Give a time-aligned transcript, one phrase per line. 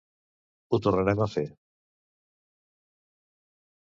[0.69, 1.45] Ho tornarem a fer!